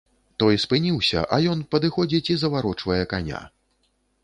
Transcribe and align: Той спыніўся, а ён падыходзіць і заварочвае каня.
Той 0.43 0.55
спыніўся, 0.63 1.23
а 1.37 1.39
ён 1.51 1.61
падыходзіць 1.75 2.23
і 2.37 2.39
заварочвае 2.47 3.01
каня. 3.15 3.45